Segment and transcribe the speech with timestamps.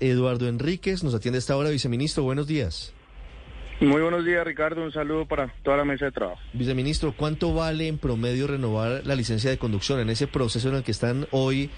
[0.00, 1.02] Eduardo Enríquez.
[1.02, 2.22] Nos atiende esta hora, viceministro.
[2.22, 2.94] Buenos días.
[3.80, 4.84] Muy buenos días, Ricardo.
[4.84, 6.38] Un saludo para toda la mesa de trabajo.
[6.52, 10.82] Viceministro, ¿cuánto vale en promedio renovar la licencia de conducción en ese proceso en el
[10.82, 11.70] que están hoy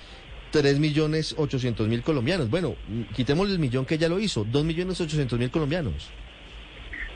[0.51, 2.51] 3 millones 800 mil colombianos?
[2.51, 2.75] Bueno,
[3.15, 6.11] quitemos el millón que ya lo hizo, 2 millones 800 mil colombianos.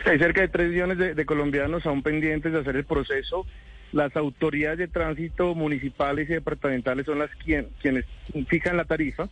[0.05, 3.45] Hay cerca de 3 millones de, de colombianos aún pendientes de hacer el proceso.
[3.93, 8.05] Las autoridades de tránsito municipales y departamentales son las quien, quienes
[8.49, 9.29] fijan la tarifa,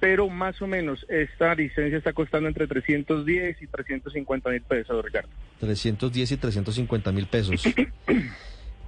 [0.00, 5.28] pero más o menos esta licencia está costando entre 310 y 350 mil pesos, Ricardo.
[5.60, 7.62] 310 y 350 mil pesos.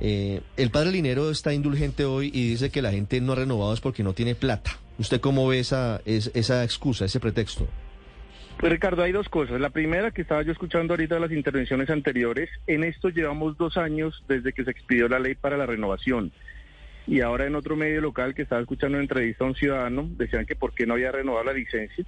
[0.04, 3.72] Eh, el padre Linero está indulgente hoy y dice que la gente no ha renovado
[3.72, 4.72] es porque no tiene plata.
[4.98, 7.68] ¿Usted cómo ve esa, es- esa excusa, ese pretexto?
[8.58, 9.60] Pues Ricardo, hay dos cosas.
[9.60, 13.76] La primera que estaba yo escuchando ahorita de las intervenciones anteriores, en esto llevamos dos
[13.76, 16.32] años desde que se expidió la ley para la renovación.
[17.06, 20.46] Y ahora en otro medio local que estaba escuchando una entrevista a un ciudadano, decían
[20.46, 22.04] que por qué no había renovado la licencia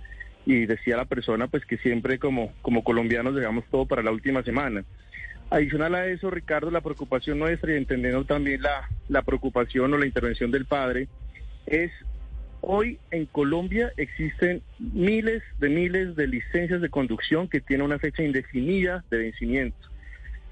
[0.47, 4.43] y decía la persona pues que siempre como, como colombianos dejamos todo para la última
[4.43, 4.85] semana.
[5.51, 10.07] Adicional a eso, Ricardo, la preocupación nuestra y entendiendo también la, la preocupación o la
[10.07, 11.09] intervención del padre
[11.67, 11.91] es
[12.67, 18.23] Hoy en Colombia existen miles de miles de licencias de conducción que tienen una fecha
[18.23, 19.77] indefinida de vencimiento.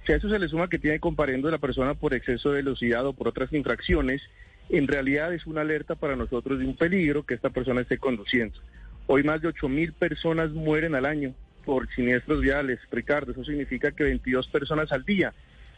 [0.06, 3.06] Si a eso se le suma que tiene comparendo la persona por exceso de velocidad
[3.06, 4.22] o por otras infracciones,
[4.68, 8.58] en realidad es una alerta para nosotros de un peligro que esta persona esté conduciendo.
[9.06, 12.80] Hoy más de 8 mil personas mueren al año por siniestros viales.
[12.90, 15.32] Ricardo, eso significa que 22 personas al día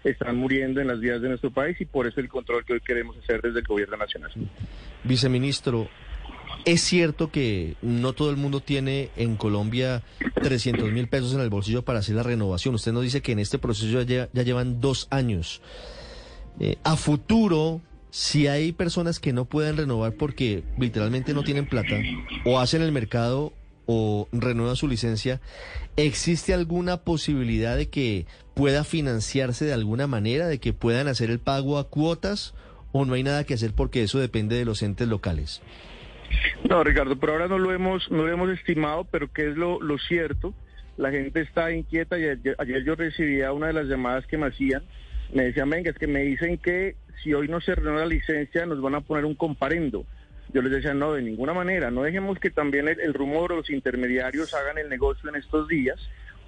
[0.04, 2.81] están muriendo en las vías de nuestro país y por eso el control que hoy
[2.81, 4.31] queremos hacer desde el gobierno nacional.
[5.03, 5.88] Viceministro,
[6.64, 10.02] ¿es cierto que no todo el mundo tiene en Colombia
[10.42, 12.75] 300 mil pesos en el bolsillo para hacer la renovación?
[12.75, 15.60] Usted nos dice que en este proceso ya, ya llevan dos años.
[16.60, 17.80] Eh, a futuro,
[18.10, 21.97] si hay personas que no pueden renovar porque literalmente no tienen plata,
[22.44, 23.52] o hacen el mercado
[23.86, 25.41] o renuevan su licencia,
[25.96, 31.41] ¿existe alguna posibilidad de que pueda financiarse de alguna manera, de que puedan hacer el
[31.41, 32.54] pago a cuotas?
[32.92, 35.60] ¿O no hay nada que hacer porque eso depende de los entes locales?
[36.69, 39.81] No, Ricardo, por ahora no lo hemos, no lo hemos estimado, pero que es lo,
[40.09, 40.55] cierto.
[40.97, 44.83] La gente está inquieta y ayer, yo recibía una de las llamadas que me hacían.
[45.33, 48.67] Me decían, venga, es que me dicen que si hoy no se renueva la licencia
[48.67, 50.07] nos van a poner un comparendo.
[50.53, 51.91] Yo les decía, no, de ninguna manera.
[51.91, 55.67] No dejemos que también el, el rumor o los intermediarios hagan el negocio en estos
[55.67, 55.99] días.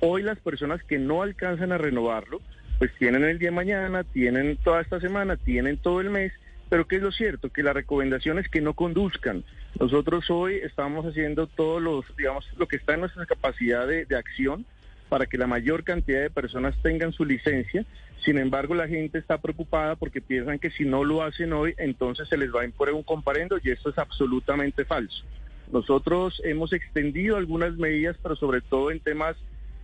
[0.01, 2.41] Hoy las personas que no alcanzan a renovarlo,
[2.79, 6.33] pues tienen el día de mañana, tienen toda esta semana, tienen todo el mes,
[6.69, 9.45] pero que es lo cierto, que la recomendación es que no conduzcan.
[9.79, 14.65] Nosotros hoy estamos haciendo todos los, digamos, lo que está en nuestra capacidad de, acción
[15.09, 17.85] para que la mayor cantidad de personas tengan su licencia.
[18.25, 22.29] Sin embargo, la gente está preocupada porque piensan que si no lo hacen hoy, entonces
[22.29, 25.25] se les va a imponer un comparendo y esto es absolutamente falso.
[25.71, 29.37] Nosotros hemos extendido algunas medidas, pero sobre todo en temas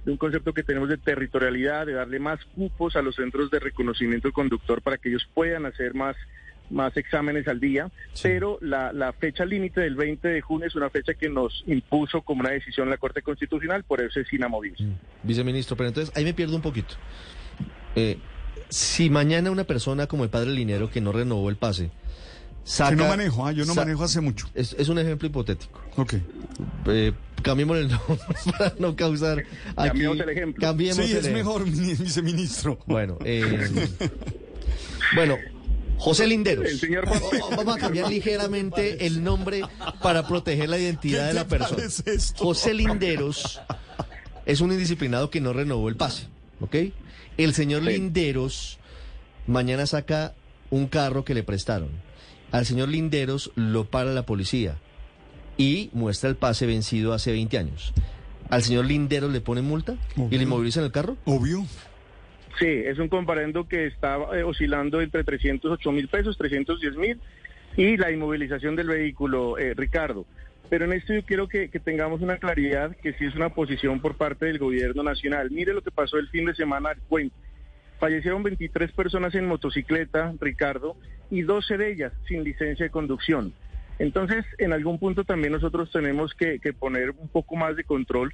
[0.05, 3.61] de un concepto que tenemos de territorialidad, de darle más cupos a los centros de
[3.61, 6.17] reconocimiento del conductor para que ellos puedan hacer más,
[6.73, 7.91] más exámenes al día,
[8.23, 12.23] pero la, la fecha límite del 20 de junio es una fecha que nos impuso
[12.23, 14.87] como una decisión la Corte Constitucional, por eso es inamovible.
[15.23, 16.95] Viceministro, pero entonces ahí me pierdo un poquito.
[17.95, 18.19] Eh,
[18.69, 21.91] si mañana una persona como el padre Linero que no renovó el pase,
[22.65, 22.91] saca...
[22.91, 24.47] Que no manejo, ah, yo no manejo hace mucho.
[24.55, 25.81] Es, es un ejemplo hipotético.
[25.97, 26.15] Ok.
[26.87, 27.13] Eh,
[27.43, 28.19] cambiemos el nombre
[28.59, 29.41] para no causar
[29.77, 29.89] aquí...
[29.89, 30.61] Cambiemos el ejemplo.
[30.61, 31.39] Cambiemos Sí, el es ejemplo.
[31.45, 32.79] mejor, mi- viceministro.
[32.87, 33.69] Bueno, eh,
[35.15, 35.37] bueno,
[36.03, 36.67] José Linderos.
[36.67, 39.63] El señor Juan- Oh, Vamos a cambiar ligeramente el nombre
[40.03, 41.83] para proteger la identidad ¿Qué de la persona.
[42.37, 43.61] José Linderos
[44.45, 46.27] es un indisciplinado que no renovó el pase,
[46.61, 46.75] ¿ok?
[47.37, 47.89] El señor Sí.
[47.91, 48.79] Linderos
[49.47, 50.35] mañana saca
[50.71, 51.91] un carro que le prestaron.
[52.51, 54.79] Al señor Linderos lo para la policía
[55.57, 57.93] y muestra el pase vencido hace 20 años.
[58.51, 59.95] ¿Al señor Linderos le ponen multa
[60.31, 61.17] y le inmovilizan el carro?
[61.25, 61.65] Obvio.
[62.59, 67.21] Sí, es un comparendo que está eh, oscilando entre 308 mil pesos, 310 mil
[67.77, 70.27] y la inmovilización del vehículo, eh, Ricardo.
[70.69, 74.17] Pero en esto yo quiero que, tengamos una claridad que sí es una posición por
[74.17, 75.51] parte del gobierno nacional.
[75.51, 77.37] Mire lo que pasó el fin de semana al cuento.
[77.99, 80.97] Fallecieron 23 personas en motocicleta, Ricardo,
[81.31, 83.55] y 12 de ellas sin licencia de conducción.
[83.99, 88.33] Entonces, en algún punto también nosotros tenemos que poner un poco más de control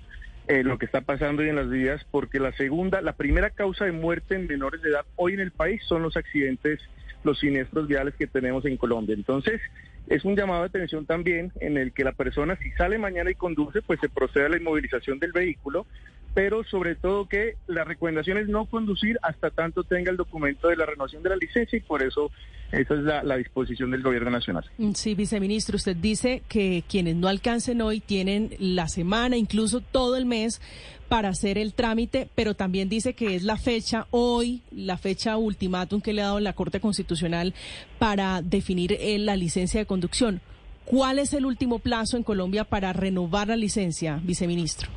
[0.49, 3.85] en lo que está pasando hoy en las vías, porque la segunda, la primera causa
[3.85, 6.81] de muerte en menores de edad hoy en el país son los accidentes,
[7.23, 9.15] los siniestros viales que tenemos en Colombia.
[9.15, 9.61] Entonces,
[10.09, 13.35] es un llamado de atención también en el que la persona, si sale mañana y
[13.35, 15.87] conduce, pues se procede a la inmovilización del vehículo,
[16.33, 20.77] pero sobre todo que la recomendación es no conducir hasta tanto tenga el documento de
[20.77, 22.31] la renovación de la licencia y por eso
[22.73, 24.65] esa es la, la disposición del gobierno nacional.
[24.79, 30.17] Mm, Sí, viceministro, usted dice que quienes no alcancen hoy tienen la semana, incluso todo
[30.17, 30.61] el mes
[31.09, 36.03] para hacer el trámite, pero también dice que es la fecha hoy, la fecha ultimátum
[36.03, 37.55] que le ha dado la Corte Constitucional
[37.99, 40.41] para definir eh, la licencia de conducción.
[40.85, 44.89] ¿Cuál es el último plazo en Colombia para renovar la licencia, viceministro?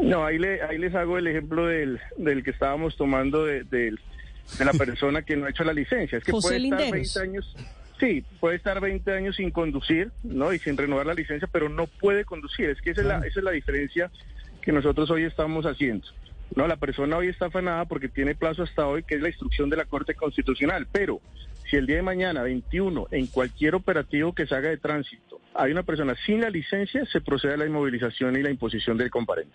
[0.00, 3.98] No, ahí, le, ahí les hago el ejemplo del, del que estábamos tomando de, del-
[4.56, 6.18] de la persona que no ha hecho la licencia.
[6.18, 7.14] Es que José puede estar Linderos.
[7.14, 7.56] 20 años,
[8.00, 10.52] sí, puede estar 20 años sin conducir, ¿no?
[10.52, 12.70] Y sin renovar la licencia, pero no puede conducir.
[12.70, 14.10] Es que esa es la, esa es la diferencia
[14.62, 16.06] que nosotros hoy estamos haciendo.
[16.54, 19.68] No, la persona hoy está afanada porque tiene plazo hasta hoy, que es la instrucción
[19.68, 20.86] de la Corte Constitucional.
[20.90, 21.20] Pero
[21.70, 25.72] si el día de mañana, 21, en cualquier operativo que se haga de tránsito, hay
[25.72, 29.54] una persona sin la licencia, se procede a la inmovilización y la imposición del comparendo.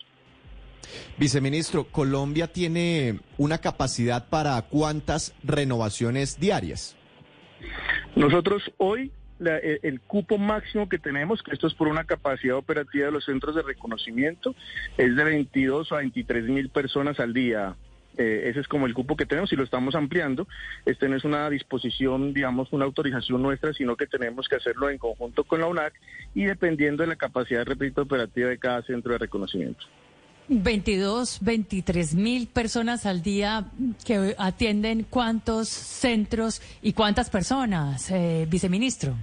[1.18, 6.96] Viceministro, ¿Colombia tiene una capacidad para cuántas renovaciones diarias?
[8.16, 13.08] Nosotros hoy el, el cupo máximo que tenemos, que esto es por una capacidad operativa
[13.08, 14.56] de los centros de reconocimiento,
[14.98, 17.76] es de 22 a 23 mil personas al día.
[18.18, 20.48] Eh, ese es como el cupo que tenemos y lo estamos ampliando.
[20.86, 24.98] Este no es una disposición, digamos, una autorización nuestra, sino que tenemos que hacerlo en
[24.98, 25.94] conjunto con la UNAC
[26.36, 29.86] y dependiendo de la capacidad, repito, operativa de cada centro de reconocimiento.
[30.48, 33.66] 22, 23 mil personas al día
[34.06, 39.16] que atienden cuántos centros y cuántas personas, eh, viceministro.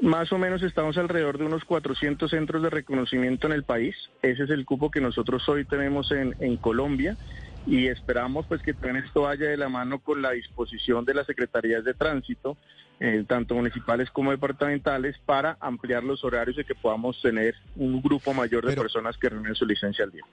[0.00, 3.94] Más o menos estamos alrededor de unos 400 centros de reconocimiento en el país.
[4.20, 7.16] Ese es el cupo que nosotros hoy tenemos en, en Colombia
[7.66, 11.26] y esperamos pues que también esto vaya de la mano con la disposición de las
[11.26, 12.56] secretarías de tránsito,
[13.00, 18.32] eh, tanto municipales como departamentales, para ampliar los horarios y que podamos tener un grupo
[18.34, 20.24] mayor de Pero- personas que reúnen su licencia al día.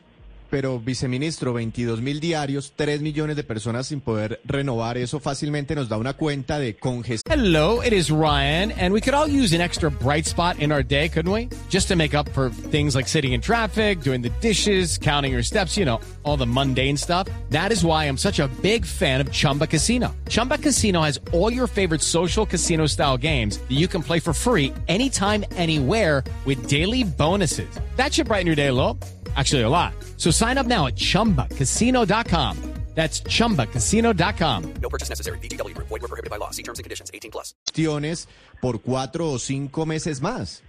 [0.50, 5.90] Pero, viceministro, 22 mil diarios, 3 millones de personas sin poder renovar, eso fácilmente nos
[5.90, 7.32] da una cuenta de congestión.
[7.32, 10.84] Hello, it is Ryan, and we could all use an extra bright spot in our
[10.84, 11.50] day, couldn't we?
[11.70, 15.44] Just to make up for things like sitting in traffic, doing the dishes, counting your
[15.44, 17.28] steps, you know, all the mundane stuff.
[17.52, 20.16] That is why I'm such a big fan of Chumba Casino.
[20.30, 24.34] Chumba Casino has all your favorite social casino style games that you can play for
[24.34, 27.70] free anytime, anywhere with daily bonuses.
[27.98, 28.98] That should brighten your day a little.
[29.40, 29.94] Actually, a lot.
[30.18, 32.58] So sign up now at chumbacasino.com.
[32.96, 34.74] That's chumbacasino.com.
[34.82, 35.40] No purchase necessary.
[35.40, 35.88] VGW Group.
[35.88, 36.52] Void were prohibited by law.
[36.52, 37.10] See terms and conditions.
[37.14, 38.28] 18 plus.
[38.60, 40.62] por cuatro o cinco meses más.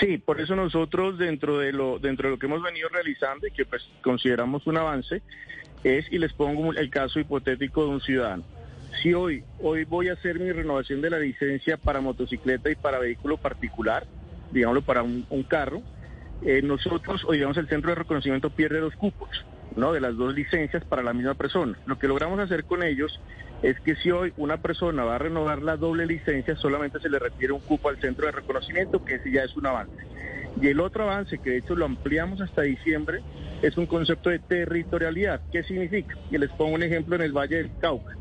[0.00, 3.50] Sí, por eso nosotros dentro de lo dentro de lo que hemos venido realizando y
[3.50, 5.20] que pues consideramos un avance
[5.82, 8.44] es y les pongo el caso hipotético de un ciudadano.
[9.02, 12.98] Si hoy hoy voy a hacer mi renovación de la licencia para motocicleta y para
[12.98, 14.06] vehículo particular,
[14.50, 15.82] digámoslo para un, un carro,
[16.42, 19.28] eh, nosotros o digamos el centro de reconocimiento pierde dos cupos,
[19.76, 19.92] ¿no?
[19.92, 21.78] De las dos licencias para la misma persona.
[21.86, 23.20] Lo que logramos hacer con ellos
[23.62, 27.18] es que si hoy una persona va a renovar la doble licencia, solamente se le
[27.18, 29.96] refiere un cupo al centro de reconocimiento, que ese ya es un avance.
[30.60, 33.22] Y el otro avance, que de hecho lo ampliamos hasta diciembre,
[33.62, 35.40] es un concepto de territorialidad.
[35.50, 36.16] ¿Qué significa?
[36.30, 38.14] Y les pongo un ejemplo en el Valle del Cauca.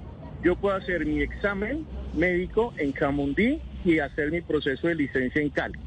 [0.44, 5.50] Yo puedo hacer mi examen médico en Camundí y hacer mi proceso de licencia en
[5.50, 5.80] Cali.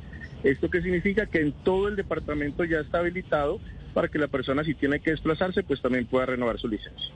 [0.46, 1.26] ¿Esto qué significa?
[1.26, 3.58] Que en todo el departamento ya está habilitado
[3.94, 7.12] para que la persona si tiene que desplazarse, pues también pueda renovar su licencia.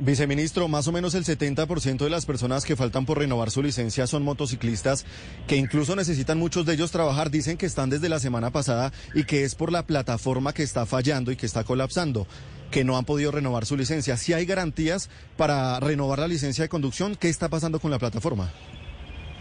[0.00, 4.06] Viceministro, más o menos el 70% de las personas que faltan por renovar su licencia
[4.06, 5.06] son motociclistas
[5.46, 7.30] que incluso necesitan muchos de ellos trabajar.
[7.30, 10.84] Dicen que están desde la semana pasada y que es por la plataforma que está
[10.84, 12.26] fallando y que está colapsando,
[12.70, 14.18] que no han podido renovar su licencia.
[14.18, 18.52] Si hay garantías para renovar la licencia de conducción, ¿qué está pasando con la plataforma?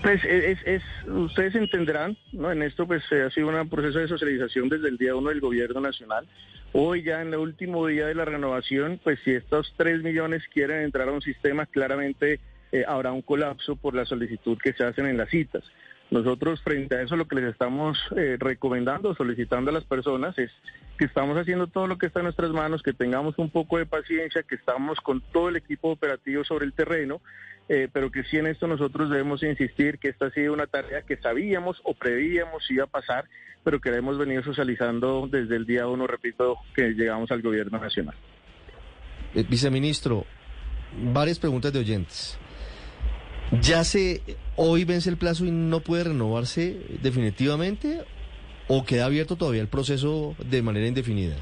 [0.03, 2.51] Pues es, es, ustedes entenderán, ¿no?
[2.51, 5.79] En esto pues ha sido un proceso de socialización desde el día uno del gobierno
[5.79, 6.27] nacional.
[6.73, 10.81] Hoy ya en el último día de la renovación, pues si estos tres millones quieren
[10.81, 12.41] entrar a un sistema, claramente
[12.73, 15.63] eh, habrá un colapso por la solicitud que se hacen en las citas.
[16.11, 20.51] Nosotros frente a eso lo que les estamos eh, recomendando, solicitando a las personas es
[20.97, 23.85] que estamos haciendo todo lo que está en nuestras manos, que tengamos un poco de
[23.85, 27.21] paciencia, que estamos con todo el equipo operativo sobre el terreno,
[27.69, 31.01] eh, pero que sí en esto nosotros debemos insistir que esta ha sido una tarea
[31.03, 33.25] que sabíamos o prevíamos iba a pasar,
[33.63, 37.79] pero que la hemos venido socializando desde el día uno, repito, que llegamos al gobierno
[37.79, 38.15] nacional.
[39.33, 40.25] Eh, viceministro,
[41.13, 42.37] varias preguntas de oyentes.
[43.61, 44.21] ¿Ya se
[44.55, 48.01] ¿Hoy vence el plazo y no puede renovarse definitivamente
[48.67, 51.35] o queda abierto todavía el proceso de manera indefinida?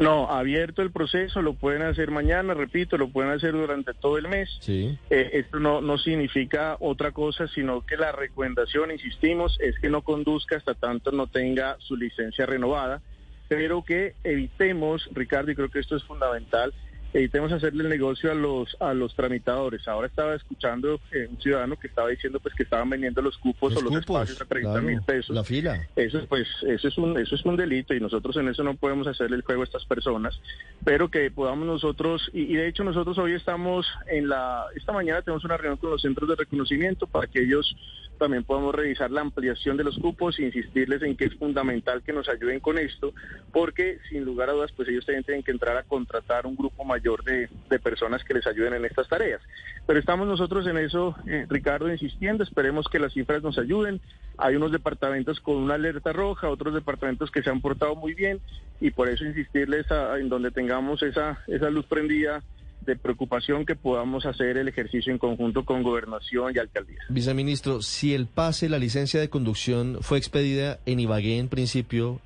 [0.00, 4.28] No, abierto el proceso, lo pueden hacer mañana, repito, lo pueden hacer durante todo el
[4.28, 4.48] mes.
[4.60, 4.98] Sí.
[5.10, 10.02] Eh, esto no, no significa otra cosa, sino que la recomendación, insistimos, es que no
[10.02, 13.02] conduzca hasta tanto no tenga su licencia renovada,
[13.48, 16.72] pero que evitemos, Ricardo, y creo que esto es fundamental,
[17.12, 19.86] evitemos hacerle el negocio a los a los tramitadores.
[19.88, 23.72] Ahora estaba escuchando eh, un ciudadano que estaba diciendo pues que estaban vendiendo los cupos
[23.72, 25.34] Los o los cupos, espacios a 30 claro, mil pesos.
[25.34, 25.88] la fila.
[25.96, 29.06] Eso pues eso es un eso es un delito y nosotros en eso no podemos
[29.06, 30.38] hacerle el juego a estas personas,
[30.84, 35.22] pero que podamos nosotros y, y de hecho nosotros hoy estamos en la esta mañana
[35.22, 37.76] tenemos una reunión con los centros de reconocimiento para que ellos
[38.22, 42.12] también podamos revisar la ampliación de los cupos e insistirles en que es fundamental que
[42.12, 43.12] nos ayuden con esto,
[43.52, 46.84] porque sin lugar a dudas, pues ellos también tienen que entrar a contratar un grupo
[46.84, 49.42] mayor de, de personas que les ayuden en estas tareas.
[49.88, 54.00] Pero estamos nosotros en eso, eh, Ricardo, insistiendo, esperemos que las cifras nos ayuden.
[54.38, 58.38] Hay unos departamentos con una alerta roja, otros departamentos que se han portado muy bien
[58.80, 59.86] y por eso insistirles
[60.16, 62.40] en donde tengamos esa, esa luz prendida
[62.84, 66.98] de preocupación que podamos hacer el ejercicio en conjunto con gobernación y alcaldía.
[67.08, 72.20] Viceministro, si el pase, la licencia de conducción fue expedida en Ibagué en principio,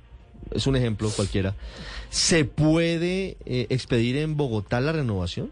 [0.53, 1.55] es un ejemplo cualquiera,
[2.09, 5.51] ¿se puede eh, expedir en Bogotá la renovación?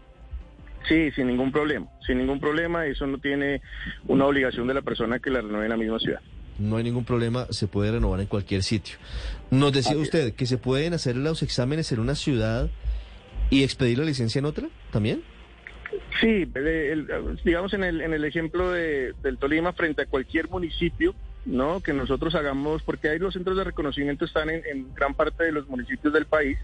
[0.88, 3.60] Sí, sin ningún problema, sin ningún problema, eso no tiene
[4.06, 6.20] una obligación de la persona que la renueve en la misma ciudad.
[6.58, 8.96] No hay ningún problema, se puede renovar en cualquier sitio.
[9.50, 12.70] Nos decía usted que se pueden hacer los exámenes en una ciudad
[13.50, 15.22] y expedir la licencia en otra también.
[16.20, 21.14] Sí, el- digamos en el, en el ejemplo de, del Tolima frente a cualquier municipio,
[21.44, 21.80] ¿no?
[21.80, 25.52] Que nosotros hagamos, porque ahí los centros de reconocimiento están en, en gran parte de
[25.52, 26.58] los municipios del país,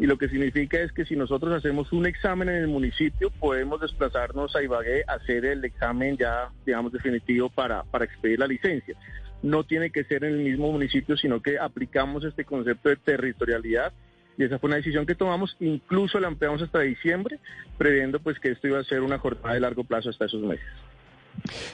[0.00, 3.80] y lo que significa es que si nosotros hacemos un examen en el municipio, podemos
[3.80, 8.94] desplazarnos a Ibagué a hacer el examen ya, digamos, definitivo para, para expedir la licencia.
[9.42, 13.92] No tiene que ser en el mismo municipio, sino que aplicamos este concepto de territorialidad
[14.38, 17.38] y esa fue una decisión que tomamos, incluso la ampliamos hasta diciembre,
[17.76, 20.64] previendo pues que esto iba a ser una jornada de largo plazo hasta esos meses.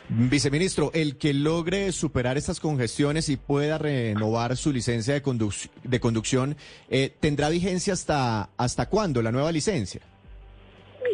[0.08, 6.00] Viceministro, el que logre superar estas congestiones y pueda renovar su licencia de, conduc- de
[6.00, 6.56] conducción,
[6.90, 10.00] eh, ¿tendrá vigencia hasta, hasta cuándo la nueva licencia?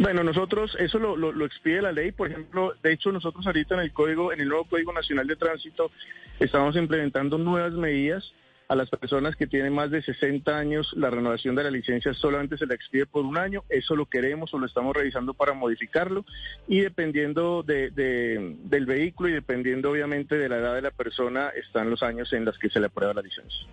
[0.00, 3.75] Bueno, nosotros, eso lo, lo, lo expide la ley, por ejemplo, de hecho nosotros ahorita
[3.75, 5.90] en el código, en el nuevo Código Nacional de Tránsito,
[6.38, 8.33] estamos implementando nuevas medidas
[8.70, 12.56] a las personas que tienen más de 60 años, la renovación de la licencia solamente
[12.56, 16.24] se la expide por un año, eso lo queremos o lo estamos revisando para modificarlo
[16.68, 21.48] y dependiendo de, de- del vehículo y dependiendo obviamente de la edad de la persona,
[21.48, 23.66] están los años en los que se le aprueba la licencia.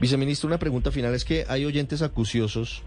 [0.00, 2.82] Viceministro, una pregunta final es que hay oyentes acuciosos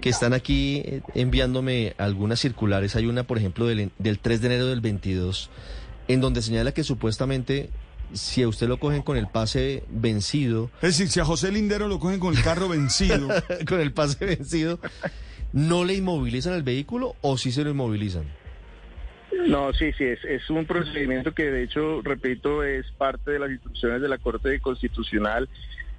[0.00, 2.96] que están aquí eh, enviándome algunas circulares.
[2.96, 5.48] Hay una, por ejemplo, del, del 3 de enero del 22,
[6.08, 7.70] en donde señala que supuestamente
[8.14, 11.88] si a usted lo cogen con el pase vencido, Es decir, si a José Lindero
[11.88, 13.28] lo cogen con el carro vencido,
[13.68, 14.78] con el pase vencido,
[15.52, 18.24] ¿no le inmovilizan el vehículo o sí se lo inmovilizan?
[19.46, 23.50] No, sí, sí, es, es un procedimiento que de hecho, repito, es parte de las
[23.50, 25.48] instrucciones de la Corte Constitucional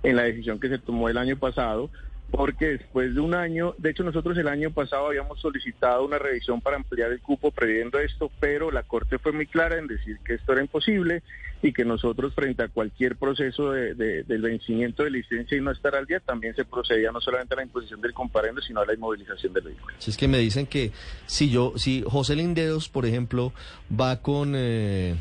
[0.04, 1.90] en la decisión que se tomó el año pasado,
[2.36, 6.62] porque después de un año, de hecho nosotros el año pasado habíamos solicitado una revisión
[6.62, 10.34] para ampliar el cupo previendo esto, pero la Corte fue muy clara en decir que
[10.34, 11.22] esto era imposible
[11.62, 15.70] y que nosotros frente a cualquier proceso de, de- del vencimiento de licencia y no
[15.72, 18.86] estar al día, también se procedía no solamente a la imposición del comparendo, sino a
[18.88, 19.94] la inmovilización del vehículo.
[20.00, 20.92] Si es que me dicen que
[21.28, 23.54] si yo, si José Linderos, por ejemplo,
[23.98, 25.16] va con, eh,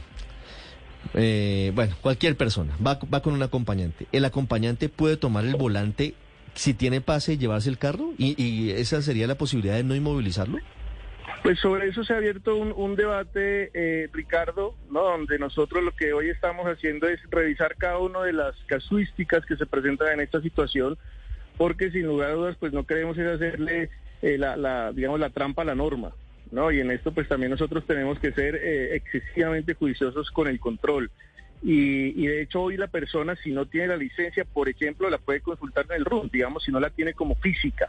[1.15, 6.15] eh, bueno, cualquier persona, va, va con un acompañante, el acompañante puede tomar el volante
[6.55, 10.59] si tiene pase llevarse el carro y, y esa sería la posibilidad de no inmovilizarlo.
[11.43, 15.03] Pues sobre eso se ha abierto un, un debate, eh, Ricardo, ¿no?
[15.03, 19.57] donde nosotros lo que hoy estamos haciendo es revisar cada una de las casuísticas que
[19.57, 20.97] se presentan en esta situación,
[21.57, 23.91] porque sin lugar a dudas, pues no queremos ir hacerle
[24.23, 26.13] eh, la, la, digamos, la trampa a la norma,
[26.53, 26.71] ¿no?
[26.71, 31.11] Y en esto, pues también nosotros tenemos que ser eh, excesivamente juiciosos con el control.
[31.63, 35.19] Y, y de hecho hoy la persona, si no tiene la licencia, por ejemplo, la
[35.19, 37.89] puede consultar en el RUN, digamos, si no la tiene como física.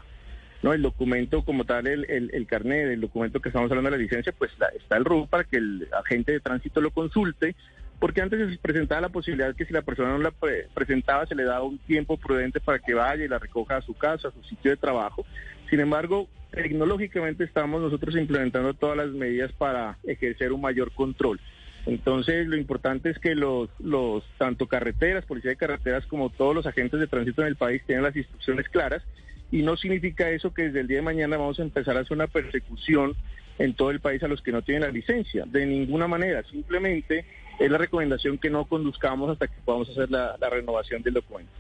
[0.62, 0.74] ¿no?
[0.74, 4.32] El documento como tal, el, el, carnet, el documento que estamos hablando de la licencia,
[4.32, 7.56] pues la- está el RUB para que el agente de tránsito lo consulte,
[8.00, 11.36] porque antes se presentaba la posibilidad que si la persona no la pre- presentaba se
[11.36, 14.32] le daba un tiempo prudente para que vaya y la recoja a su casa, a
[14.32, 15.26] su sitio de trabajo.
[15.70, 21.40] Sin embargo, tecnológicamente estamos nosotros implementando todas las medidas para ejercer un mayor control.
[21.86, 26.66] Entonces, lo importante es que los, los tanto carreteras, policía de carreteras, como todos los
[26.66, 29.04] agentes de tránsito en el país tengan las instrucciones claras
[29.52, 32.14] y no significa eso que desde el día de mañana vamos a empezar a hacer
[32.14, 33.16] una persecución
[33.60, 35.44] en todo el país a los que no tienen la licencia.
[35.46, 37.26] De ninguna manera, simplemente
[37.60, 41.52] es la recomendación que no conduzcamos hasta que podamos hacer la, la renovación del documento.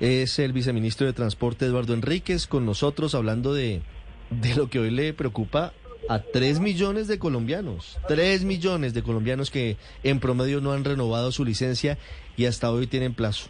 [0.00, 3.82] Es el viceministro de Transporte Eduardo Enríquez con nosotros hablando de,
[4.30, 5.72] de lo que hoy le preocupa
[6.08, 7.98] a 3 millones de colombianos.
[8.08, 11.98] 3 millones de colombianos que en promedio no han renovado su licencia
[12.36, 13.48] y hasta hoy tienen plazo.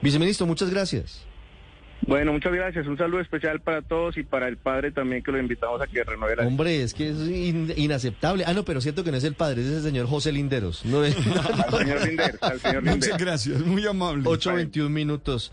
[0.00, 1.22] Viceministro, muchas gracias.
[2.04, 2.84] Bueno, muchas gracias.
[2.88, 6.02] Un saludo especial para todos y para el padre también que lo invitamos a que
[6.02, 8.42] renueve la Hombre, es que es in- inaceptable.
[8.44, 10.84] Ah, no, pero cierto que no es el padre, es el señor José Linderos.
[10.84, 13.18] No es, al señor Linder, al señor Muchas Linder.
[13.20, 14.24] gracias, muy amable.
[14.24, 15.52] 8.21 minutos.